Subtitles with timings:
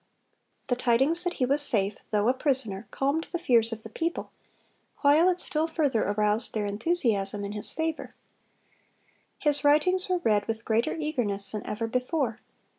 [0.65, 4.31] The tidings that he was safe, though a prisoner, calmed the fears of the people,
[5.01, 8.15] while it still further aroused their enthusiasm in his favor.
[9.37, 12.39] His writings were read with greater eagerness than ever before.